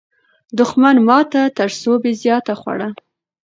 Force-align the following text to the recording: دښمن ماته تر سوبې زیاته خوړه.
دښمن 0.57 0.95
ماته 1.07 1.41
تر 1.57 1.69
سوبې 1.81 2.11
زیاته 2.21 2.53
خوړه. 2.59 2.89